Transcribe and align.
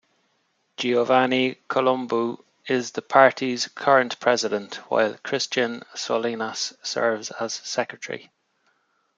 Giovanni 0.77 1.59
Columbu 1.69 2.43
is 2.65 2.89
the 2.89 3.03
party's 3.03 3.67
current 3.67 4.19
president, 4.19 4.77
while 4.89 5.15
Christian 5.23 5.81
Solinas 5.93 6.73
serves 6.81 7.29
as 7.29 7.53
secretary. 7.53 8.31